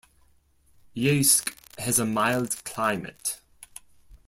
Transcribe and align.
Yeysk 0.97 1.53
has 1.77 1.99
a 1.99 2.07
mild 2.07 2.63
climate. 2.63 3.39